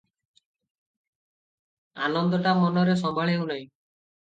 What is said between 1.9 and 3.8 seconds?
ଆନନ୍ଦଟା ମନରେ ସମ୍ଭାଳି ହେଉ ନାହିଁ।